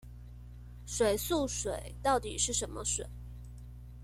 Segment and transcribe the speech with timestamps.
[0.87, 3.05] 水素水到底是什麼水